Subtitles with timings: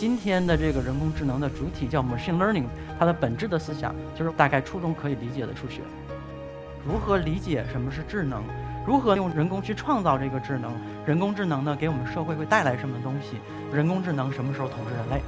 [0.00, 2.64] 今天的这个人工智能的主体叫 machine learning，
[2.98, 5.82] 它的本质的思想就是大概初中可以理解的数学。
[6.82, 8.42] 如何理解什么是智能？
[8.86, 10.72] 如何用人工去创造这个智能？
[11.04, 13.36] 人工智能呢，给我们社会会带来什么东西？
[13.70, 15.22] 人工智能什么时候统治人类？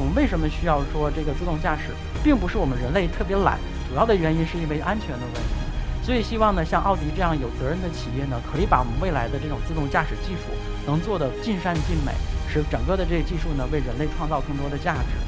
[0.00, 1.92] 我们为什么需要说这个自动驾驶，
[2.24, 3.56] 并不是我们人类特别懒，
[3.88, 5.65] 主要的原因是因为安全的问题。
[6.06, 10.54] 所以希望呢，像奥迪这样有责任的企业呢，可以把我们未来的这种自动驾驶技术
[10.86, 12.12] 能做的尽善尽美，
[12.48, 15.18] 使整个的这些技术呢，为人类创造更多的价值。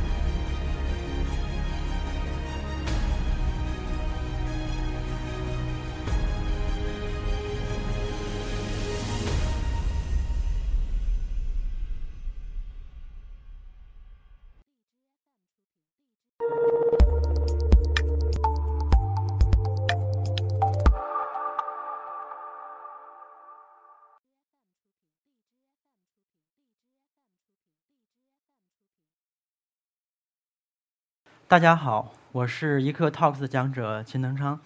[31.49, 34.61] 大家好，我是一刻 Talks 的讲者秦能昌，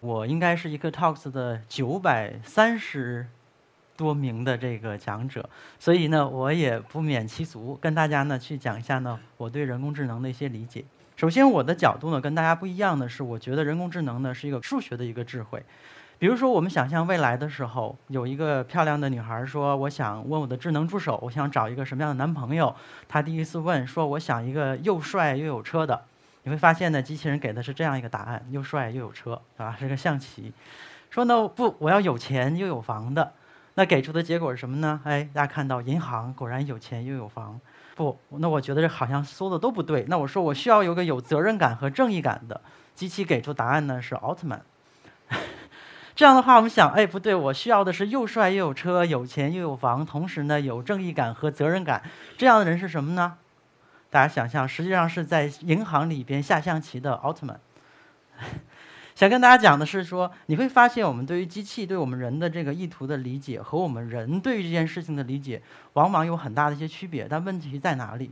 [0.00, 3.26] 我应该是一刻 Talks 的九百三十
[3.98, 5.46] 多名的这个讲者，
[5.78, 10.82] 所以呢，我也不免其俗，跟大家呢去讲一下呢我对人工智能的一些理解。
[11.16, 15.62] 首先，我的角度呢跟大家不一样的是，我觉得人工智能呢是一个数学的一个智慧。
[16.18, 22.74] 比如说，我们想象未来的时候，有一个漂亮的女孩说：“我想问我的智能助手，我想找一个什么样的男朋友？”
[23.06, 26.04] 她第一次问说：“我想一个又帅又有车的。”
[26.44, 29.76] 你会发现呢，机器人给的是这样一个答案：又帅又有车，对吧？
[29.78, 30.52] 是个象棋。
[31.10, 33.32] 说呢不，我要有钱又有房的。
[33.74, 35.00] 那给出的结果是什么呢？
[35.04, 37.60] 哎，大家看到银行果然有钱又有房。
[37.94, 40.04] 不，那我觉得这好像说的都不对。
[40.08, 42.60] 那我说我需要有个有责任感和正义感的
[42.94, 44.62] 机器，给出答案呢是奥特曼。
[46.14, 52.02] 这样的话，我们想，哎，不对，我需要的是又帅又有车、有钱又有房，同时呢有正义感和责任感。
[52.36, 53.36] 这样的人是什么呢？
[54.12, 57.58] 大家想象，实际上是在银行里边下象棋的奥特曼。
[59.14, 65.62] 想跟大家讲的是说，你会发现我们对于机器对我们人的这个意图的理解和我们人对于这件事情的理解，
[65.94, 67.26] 往往有很大的一些区别。
[67.26, 68.30] 但问题在哪里？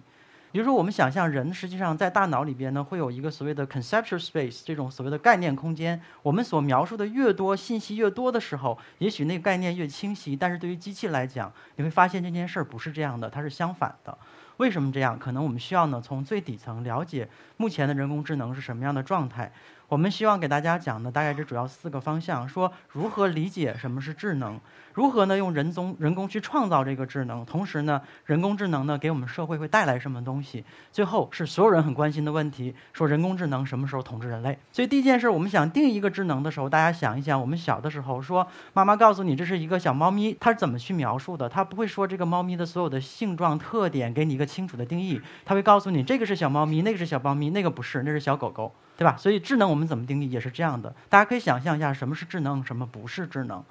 [0.52, 5.98] 比如说，我们想象人实际上在大脑里边呢，会有一个所谓的 conceptual space，这种所谓的概念空间。
[6.22, 10.36] 我们所描述的越多，信息越多的时候，也许那个概念越清晰。
[10.36, 14.18] 但是对于机器来讲，你会发现这件事儿不是这样的，它是相反的。
[14.60, 15.18] 为什么这样？
[15.18, 17.26] 可能我们需要呢，从最底层了解
[17.56, 19.50] 目前的人工智能是什么样的状态。
[19.90, 24.56] 我们希望给大家讲的大概这主要四个方向：说如何理解什么是智能，
[24.94, 30.64] 如何呢用人工人工去创造这个智能，同时呢人工智能呢给我们社会会带来什么东西？
[30.92, 34.56] 最后是所有人很关心的问题：说人工智能什么时候统治人类？
[34.70, 41.48] 所以第一件事，我们想定一个智能的时候，大家想一想，我们小的时候说妈妈告诉你这是一个小猫咪，它是怎么去描述的？
[41.48, 48.72] 它不会说这个猫咪的所有的性状特点给你一个清楚的定义，它会告诉你这个是小猫咪，那个是小猫咪，那个不是，那是小狗狗。
[49.00, 49.16] 对吧？
[49.16, 50.94] 所以智能我们我们怎么定义也是这样的。
[51.08, 53.64] 大家可以想象一下，什么是智能，什么不是智能。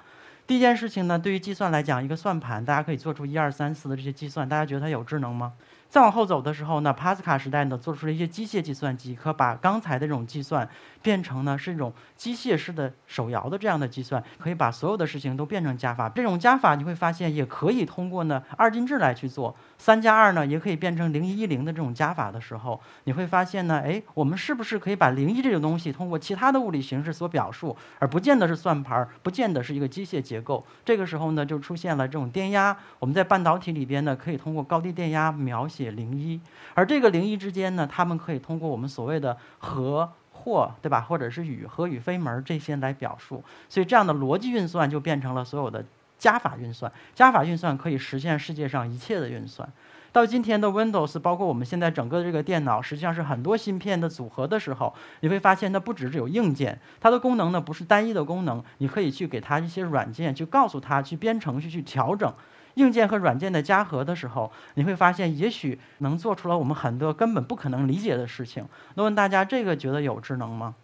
[0.44, 5.52] 第一件事情呢，对于计算来讲，一个算盘，大家可以做出一二三四的这些计算，大家觉得它有智能吗？
[5.90, 10.66] 再往后走的时候呢，帕斯卡时代呢，做出了一些机械计算机，可把刚才的这种计算
[11.02, 16.08] 变成呢是一种机械式的手摇的这样的计算，可以把所有的事情都变成加法。
[16.08, 30.64] 这种加法你会发现也可以通过呢二进制来去做，三加二呢也可以变成零一一零的这种加法的时候，你会发现呢，哎，我们是不是可以把零一这种东西通过其他的物理形式所表述，而不见得是算盘，不见得是一个机械结构？
[30.84, 32.76] 这个时候呢，就出现了这种电压。
[33.00, 35.79] 我们在半导体里边呢，可以通过高低电压描写。
[35.82, 36.38] 解零一，
[36.74, 41.00] 而这个零一之间呢，他们可以通过我们所谓的和或，对吧？
[41.00, 43.42] 或者是与和与非门这些来表述。
[43.68, 45.84] 所以这样的逻辑运算就变成了所有的
[46.18, 46.92] 加法运算。
[47.14, 49.66] 加法运算可以实现世界上一切的运算。
[50.12, 62.32] 到今天的 Windows，包括我们现在整个这个电脑，实际上是很多芯片的组合的时候，你会发现它不只是有硬件，它的功能呢不是单一的功能，你可以去给它一些软件，去告诉它去编程序去调整。
[62.80, 68.64] 硬件和软件的加和的时候，你会发现，也许能做出了我们很多根本不可能理解的事情。
[68.94, 70.74] 那问大家，这个觉得有智能吗？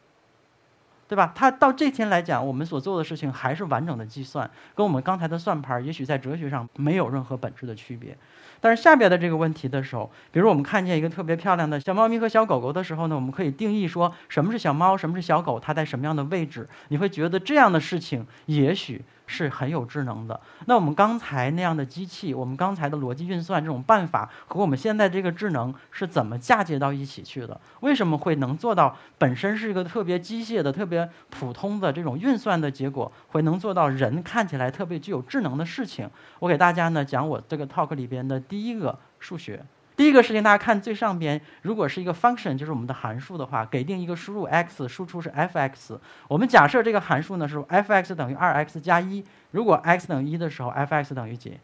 [1.09, 1.33] 对吧？
[1.37, 8.17] 它到这天来讲，我们所做的事情还是完整的计算，跟我们刚才的算盘，也许在哲学上没有任何本质的区别。
[8.61, 16.69] 但是下边的这个问题的时候，比如我们看见一个特别漂亮的小猫咪和小狗狗的时候呢，我们可以定义说什么是小猫，什么是小狗，它在什么样的位置？
[16.89, 20.41] 你会觉得这样的事情，也许是很有智能的。
[20.67, 27.61] 那我们刚才那样的机器，我们刚才的逻辑运算这种办法，和我们现在这个智能是怎么嫁接到一起去的？
[27.81, 36.09] 为什么会能做到本身是一个特别机械的、特别普通的这种运算的结果，会能做到人看起来特别具有智能的事情？
[36.39, 39.65] 我给大家呢讲我这个 talk 里边的第一个数学。
[39.97, 45.99] 第一个事情，大家看最上边，如果是一个 function，就是我们的函数的话，给定一个输入 x，输出是 f(x)。
[46.29, 49.25] 我们假设这个函数呢是 f(x) 等于 2x 加一。
[49.53, 51.59] 如果 x 等于一的时候，f(x) 等于几？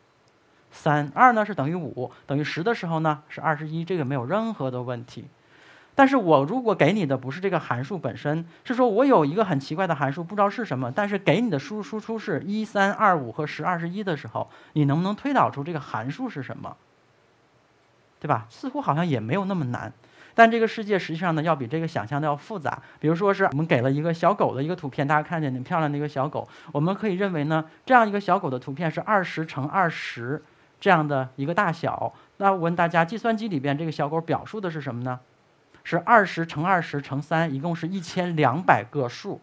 [0.70, 1.12] 三。
[1.14, 3.84] 二呢是等于五，等于十的时候呢是二十一。
[3.84, 5.26] 这个没有任何的问题。
[5.94, 16.74] 但是我如果给你的不是这个函数本身，是说我有一个很奇怪的函数，不知道是什么，但是给你的输入输出是一、三、二、五和十、二十一的时候，你能不能推导出这个函数是什么？
[18.22, 18.46] 对吧？
[18.48, 19.92] 似乎好像也没有那么难，
[20.32, 22.80] 但这个世界实际上呢，要比这个想象的要复杂。
[23.00, 30.40] 比如说是我们给了一个小狗的一个图片，大家看见很漂亮的一个小狗，我们可以认为呢，这样一个小狗的图片是二十乘二十
[30.78, 32.12] 这样的一个大小。
[32.36, 35.18] 那我问大家，计算机里边这个小狗表述的是什么呢？
[35.82, 39.40] 是二十乘二十乘三，一共是一千两百个数，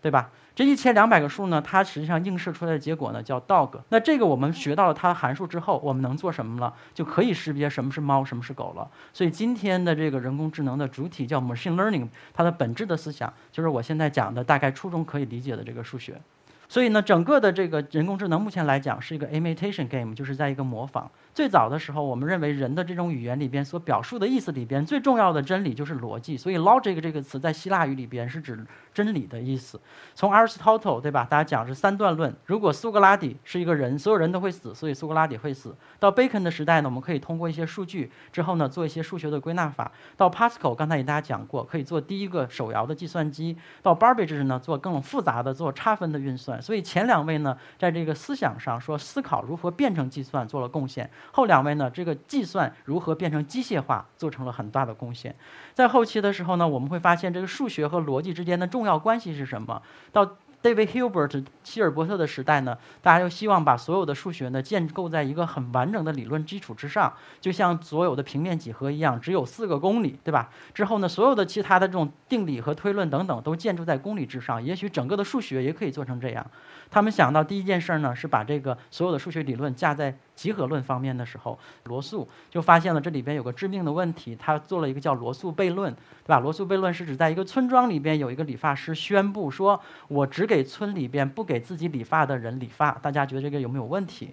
[0.00, 0.30] 对吧？
[0.60, 3.80] 这一千两百个数呢，它实际上映射出来的结果呢叫 dog。
[3.88, 6.70] 那这个我们学到了它的函数之后，我们能做什么了？
[6.92, 8.86] 就可以识别什么是猫，什么是狗了。
[9.10, 16.20] 所以今天的这个人工智能的主体叫 machine learning，它的本质的思想就是我现在讲的大概初中可以理解的这个数学。
[16.68, 21.10] 所以呢，整个的这个人工智能目前来讲是一个 imitation game，就是在一个模仿。
[21.32, 28.58] 最早的时候，我们认为人的这种语言里边所表述的意思里边最重要的真理就是逻辑，所以 logic 这个词在希腊语里边是指
[28.92, 29.80] 真理的意思。
[30.14, 31.26] 从 Aristotle 对吧？
[31.30, 32.34] 大家讲是三段论。
[32.46, 35.74] 如果苏格拉底是一个人，所有人都会死，所以苏格拉底会死。
[35.98, 39.90] 到 Bacon 的时代呢，我们可以通过一些数据之后呢，做一些数学的归纳法。
[40.16, 43.56] 到 Pascal 刚才给大家讲过，可以做第一个手摇的计算机。
[43.82, 46.60] 到 Babbage 呢，做更复杂的做差分的运算。
[46.60, 51.08] 所以前两位呢，在这个思想上说思考如何变成计算做了贡献。
[51.32, 55.34] 后两位呢，这个计算如何变成机械化，做成了很大的贡献。
[55.74, 59.80] 在后期的时候呢，我们会发现这个数学和逻辑之间的重要关系是什么？
[60.12, 70.50] 到 David Hilbert 希尔伯特的时代呢，大家又希望把所有的数学呢建构在一个很完整的理论基础之上，就像所有的平面几何一样，只有四个公理，对吧？
[70.74, 74.62] 之后呢，所有的其他的这种定理和推论等等都建筑在公理之上。
[74.62, 76.46] 也许整个的数学也可以做成这样。
[76.90, 84.34] 他们想到第一件事儿呢，是把这个所有的数学理论架在集合论方面的时候，罗素就发现了这里边有个致命的问题。
[84.34, 85.92] 他做了一个叫罗素悖论，
[86.24, 86.38] 对吧？
[86.38, 89.78] 罗素悖论是指在一个村庄里边有一个理发师宣布说
[90.08, 94.30] ：“我只给村里边不给自己理发的人理发。”大家觉得这个有没有问题？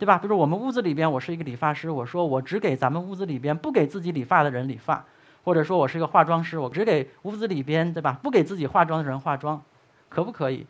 [0.00, 0.18] 对吧？
[0.18, 5.04] 比如我们屋子里边，我是一个理发师，我说我只给咱们屋子里边不给自己理发的人理发，
[5.44, 9.62] 或者说我是一个化妆师，我只给屋子里边对吧不给自己化妆的人化妆，
[10.08, 10.66] 可不可以？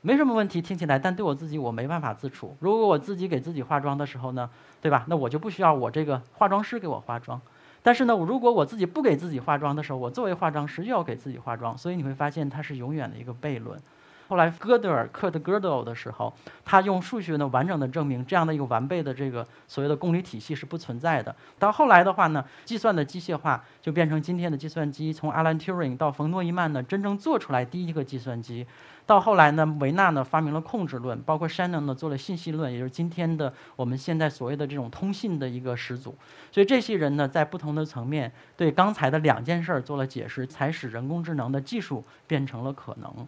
[0.00, 2.56] 没什么问题，听起来，但对我自己我没办法自处。
[2.60, 4.48] 如果我自己给自己化妆的时候呢，
[4.80, 5.04] 对吧？
[5.08, 7.40] 那我就不需要我这个化妆师给我化妆。
[7.82, 13.78] 但是呢，如果我自己不给自己化妆的时候，我作为化妆师又要给自己化妆，所以你会发现它是永远的一个悖论。
[14.28, 16.32] 后来哥德尔克的哥德尔的时候，
[16.62, 21.34] 他用数学呢完整的证明这样的一个完备的这个所谓的公理体系是不存在的。
[21.58, 25.12] 到后来的话呢，计算的机械化就变成今天的计算机。
[25.12, 28.66] 从阿兰·图灵到冯·诺依曼呢，真正做出来第一个计算机。
[29.06, 36.14] 到后来呢，维纳呢发明了控制论，包括 Shannon 呢做了信息论，也就是今天的我们现在所谓的这种通信的一个始祖。
[36.52, 43.26] 所以这些人呢，在不同的层面对刚才的两件事儿做了解释，才使人工智能的技术变成了可能。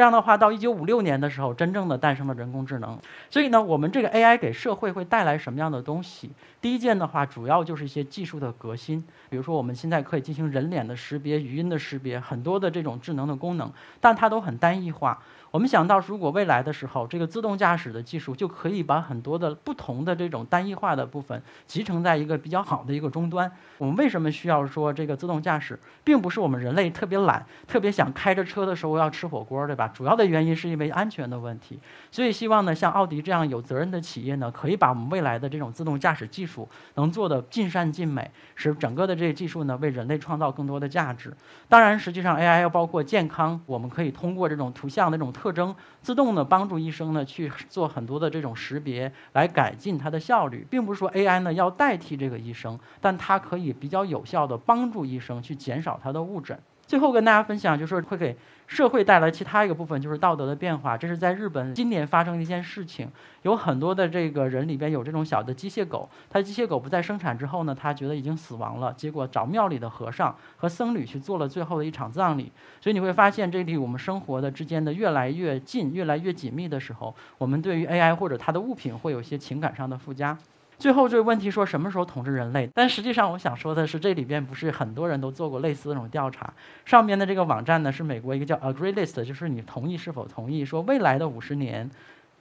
[0.00, 2.98] 这样的话，到一九五六年的时候，真正的诞生了人工智能。
[3.28, 6.30] 所以呢，我们这个 AI 给社会会带来什么样的东西？
[6.58, 9.04] 第一件的话，主要就是一些技术的革新。
[9.28, 13.70] 比如说，我们现在可以进行人脸的识别、语音的识别，很多的这种智能的功能，
[14.00, 15.22] 但它都很单一化。
[15.50, 23.50] 我们想到，如果未来的时候，这个自动驾驶的技术就可以把很多的不同的这种单一化的部分集成在一个比较好的一个终端。
[23.78, 29.88] 我们为什么需要说这个自动驾驶，并不是我们人类特别懒，特别想开着车的时候要吃火锅，对吧？
[29.88, 31.80] 主要的原因是因为安全的问题。
[32.12, 41.36] 所以希望呢，像奥迪这样有责任的企业呢，可以把我们未来的这种自动驾驶技术能做的尽善尽美，使整个的这个技术呢为人类创造更多的价值。
[41.68, 45.32] 当然，实际上 AI 要包括健康，我们可以通过这种图像的这种。
[45.40, 56.58] 特征自动的帮助医生呢去做很多的这种识别，来改进它的效率，并不是说 AI 呢要代替这个医生，但它可以比较有效的帮助医生去减少他的误诊。
[56.86, 58.36] 最后跟大家分享就是会给
[58.70, 63.10] 社会带来其他一个部分就是道德的变化，这是在日本今年发生的一件事情。
[63.42, 72.52] 有很多的这个人里边有这种小的机械狗，它机械狗不再生产之后呢，他觉得已经死亡了，结果找庙里的和尚和僧侣去做了最后的一场葬礼。
[72.80, 80.38] 所以你会发现，这里我们生活的之间的越来越近、越来越紧密的时候，我们对于 AI 或者它的物品会有一些情感上的附加。
[80.80, 82.66] 最后这个问题说什么时候统治人类？
[82.74, 86.50] 但实际上我想说的是，这里边不是很多人都做过类似的这种调查。
[86.86, 91.90] 上面的这个网站呢是美国一个叫 AgreeList，就是你同意是否同意说未来的五十年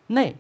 [0.08, 0.34] 内。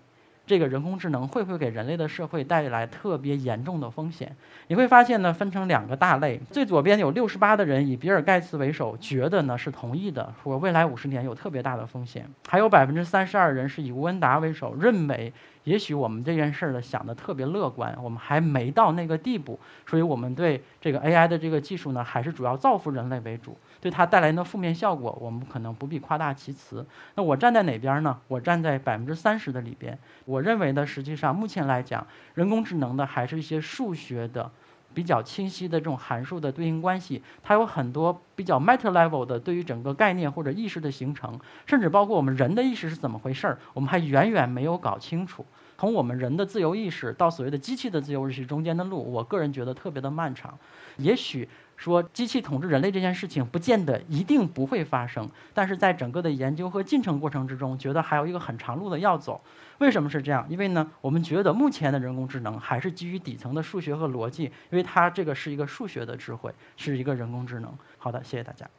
[0.50, 4.36] 这个人工智能会不会给人类的社会带来特别严重的风险？
[4.65, 6.41] 你会发现呢，分成两个大类。
[6.50, 12.27] 最左边有六十八的人以比尔盖茨为首，觉得呢是同意的，说未来五十年有特别大的风险。
[12.48, 15.32] 还有百分之三十二人是以吴文达为首，认为
[15.65, 23.56] 也许我们这件事儿呢想的特别乐观，我们还没到那个地步，所以我们对这个 AI 的这个技术呢，还是主要造福人类为主。
[23.82, 26.86] 对它带来的负面效果，我们可能不必夸大其词。
[27.15, 28.20] 那我站在哪边呢？
[28.27, 29.98] 我站在百分之三十的里边。
[30.25, 34.50] 我我认为呢，实际上目前来讲，人工智能的还是一些数学的
[34.93, 37.22] 比较清晰的这种函数的对应关系。
[37.43, 45.46] 它有很多比较 meta level 的对于整个概念或者意识的形成，甚至包括我们人的意识是怎么回事儿，我们还远远没有搞清楚。
[45.77, 50.58] 从我们人的自由意识到所谓的机器的自由意识中间的路，我个人觉得特别的漫长。
[50.96, 51.50] 也许。
[51.79, 59.41] 说机器统治人类这件事情不见得一定不会发生，但是在整个的研究和进程过程之中，觉得还有一个很长路的要走。
[59.77, 60.45] 为什么是这样？
[60.50, 67.74] 因为呢，我们觉得目前的人工智能还是基于底层的数学和逻辑，因为它这个是一个数学的智慧，是一个人工智能。
[67.98, 68.69] 好的，谢谢大家。